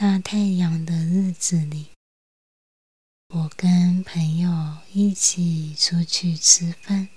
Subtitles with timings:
[0.00, 1.88] 大太阳的日子里，
[3.34, 7.08] 我跟朋友一起出去吃饭，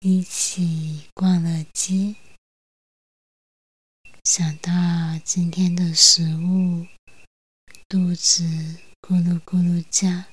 [0.00, 2.16] 一起逛了街。
[4.24, 4.70] 想到
[5.24, 6.86] 今天的食物，
[7.88, 8.44] 肚子
[9.00, 10.24] 咕噜咕噜叫，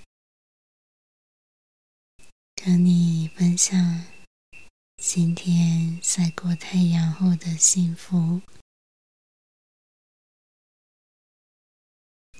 [2.55, 4.05] 跟你分享。
[4.97, 8.41] 今天晒过太阳后的幸福。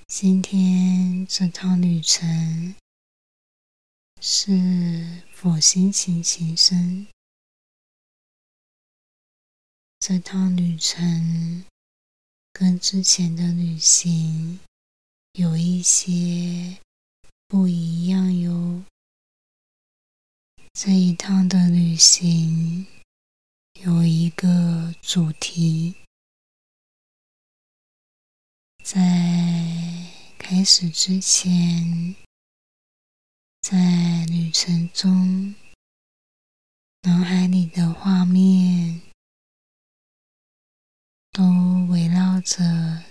[0.08, 2.76] 今天这趟旅程
[4.22, 7.08] 是否心情情深。
[10.00, 11.66] 这趟旅程
[12.54, 14.60] 跟之前的旅行
[15.34, 16.80] 有一些
[17.48, 18.84] 不一样哟。
[20.74, 22.86] 这一趟的旅行
[23.82, 25.96] 有一个主题，
[28.84, 29.02] 在
[30.48, 32.16] 开始之前，
[33.62, 35.56] 在旅程中，
[37.02, 39.02] 脑海里的画面
[41.32, 41.42] 都
[41.90, 43.04] 围绕着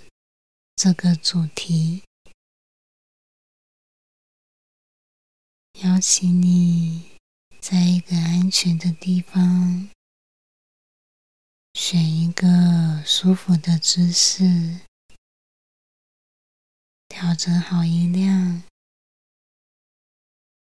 [0.77, 2.05] 这个主题，
[5.83, 7.19] 邀请你。
[7.61, 9.91] 在一个安全的地方，
[11.73, 14.79] 选一个舒服的姿势，
[17.17, 18.65] 调整好音量，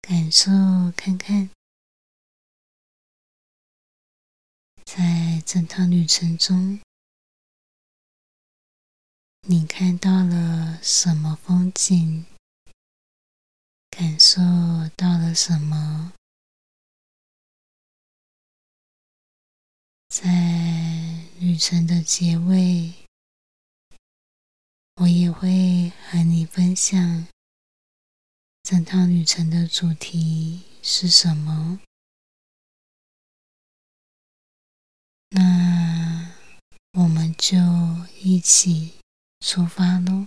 [0.00, 0.50] 感受
[0.96, 1.48] 看看，
[4.84, 6.80] 在这趟旅程中，
[9.42, 12.27] 你看到了什么风景？
[13.89, 14.40] 感受
[14.96, 16.12] 到了什么？
[20.08, 22.99] 在旅程的结尾，
[25.00, 27.27] 我也会和你分享
[28.62, 31.80] 整趟旅程的主题是什么。
[35.30, 36.34] 那
[36.92, 37.56] 我们就
[38.20, 38.92] 一起
[39.40, 40.27] 出发喽！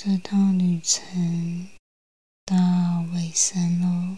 [0.00, 1.68] 这趟旅程
[2.44, 2.54] 到
[3.12, 4.16] 尾声喽，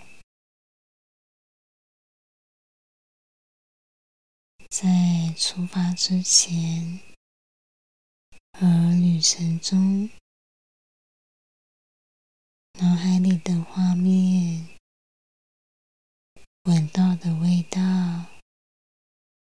[4.69, 7.01] 在出发之前
[8.53, 8.67] 和
[9.01, 10.11] 旅程中，
[12.75, 14.69] 脑海里的画面、
[16.65, 17.81] 闻到的味道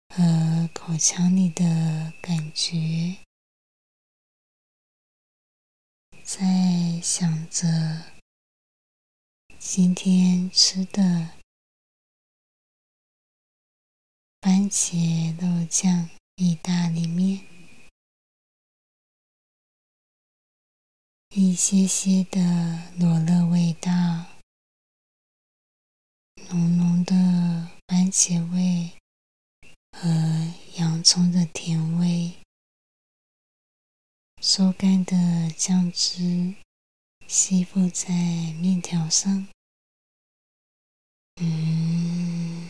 [0.07, 3.17] 和口腔里的感觉。
[6.33, 7.67] 在想着
[9.59, 11.01] 今天吃的
[14.39, 17.45] 番茄肉酱意大利面，
[21.35, 22.39] 一些些的
[22.97, 23.91] 罗勒味道，
[26.47, 27.13] 浓浓的
[27.87, 28.97] 番茄味
[29.91, 30.07] 和
[30.77, 32.40] 洋葱的甜味。
[34.43, 36.55] 收干的酱汁
[37.27, 38.11] 吸附在
[38.59, 39.47] 面条上，
[41.35, 42.67] 嗯，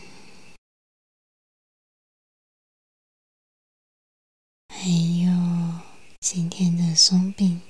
[4.68, 5.80] 还有
[6.20, 7.62] 今天的松饼，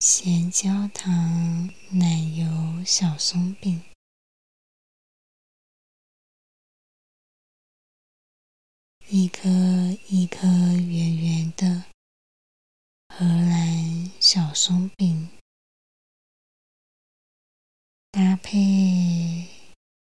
[0.00, 3.93] 咸焦糖奶油小松饼。
[9.16, 9.48] 一颗
[10.08, 11.84] 一颗圆圆的
[13.08, 15.28] 荷兰小松饼，
[18.10, 19.46] 搭配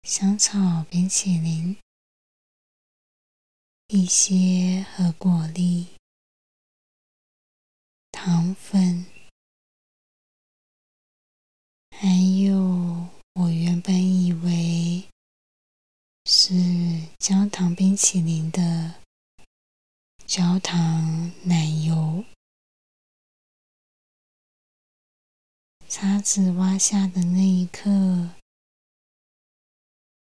[0.03, 1.79] 香草冰淇淋，
[3.87, 5.87] 一些和果粒、
[8.13, 9.07] 糖粉，
[11.93, 12.07] 还
[12.43, 15.09] 有我原本以为。
[16.31, 16.53] 是
[17.19, 18.97] 焦糖冰淇淋的
[20.27, 22.23] 焦糖奶油，
[25.89, 28.29] 叉子挖下的那一刻，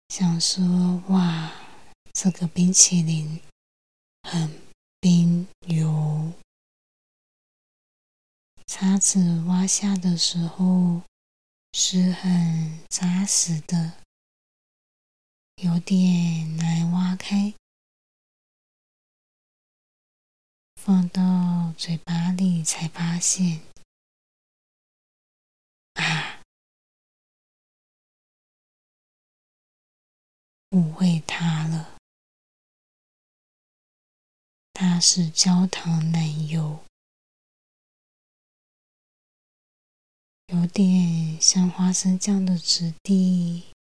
[0.09, 1.51] 想说：“哇，
[2.13, 3.41] 这个冰淇淋
[4.21, 4.61] 很
[4.99, 6.31] 冰油。”
[8.67, 11.01] 叉子挖下的时候
[11.73, 14.04] 是很扎实的。
[15.63, 17.53] 有点难挖开，
[20.75, 23.61] 放到嘴巴里才发现，
[25.93, 26.41] 啊，
[30.71, 31.97] 误会它了，
[34.73, 36.83] 它是焦糖奶油，
[40.47, 43.74] 有点像花生酱的质地。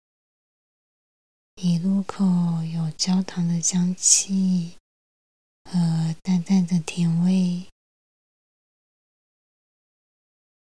[1.57, 2.25] 一入口
[2.65, 4.77] 有焦糖的香气
[5.65, 7.67] 和淡淡的甜味，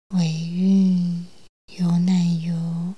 [0.09, 1.27] 尾韵
[1.77, 2.95] 有奶油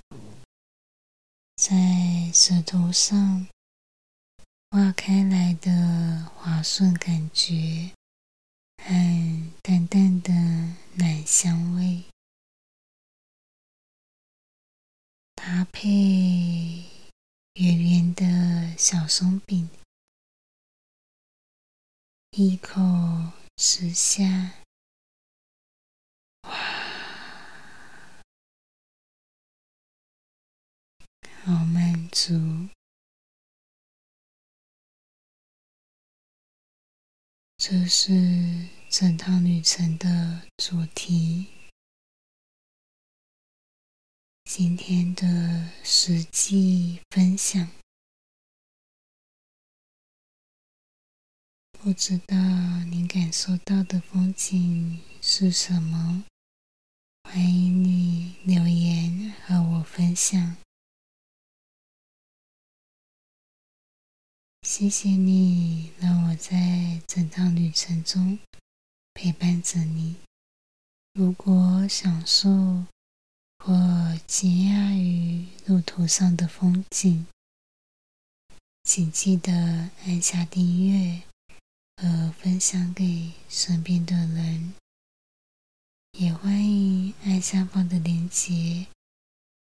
[1.56, 3.48] 在舌头上
[4.70, 7.92] 化开来的滑顺感觉，
[8.78, 10.32] 和淡淡的
[10.96, 12.04] 奶香味
[15.34, 16.95] 搭配。
[17.56, 19.70] 圆圆的小松饼，
[22.32, 22.82] 一口
[23.56, 24.56] 吃下，
[26.42, 26.52] 哇，
[31.46, 32.68] 好满足！
[37.56, 41.55] 这是整趟旅程的主题。
[44.46, 47.68] 今天的实际分享，
[51.72, 52.38] 不知道
[52.86, 56.24] 您感受到的风景是什么？
[57.24, 60.56] 欢迎你留言和我分享。
[64.62, 68.40] 谢谢你让我在整趟旅程中
[69.14, 70.16] 陪伴着你。
[71.14, 72.86] 如果享受。
[73.58, 73.74] 或
[74.28, 77.26] 惊讶于路途上的风景，
[78.84, 79.52] 请记得
[80.06, 81.22] 按下订阅
[81.98, 84.74] 和分享给身边的人。
[86.18, 88.88] 也欢迎按下方的链接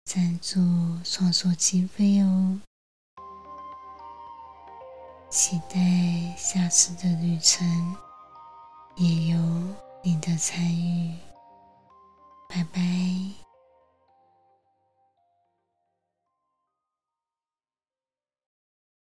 [0.05, 0.59] 赞助
[1.03, 2.61] 创作经费哦。
[5.29, 7.95] 期待下次的旅程
[8.95, 9.37] 也有
[10.01, 11.17] 你的参与。
[12.47, 13.44] 拜拜。